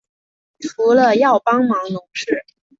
[0.61, 2.43] 除了要帮忙农事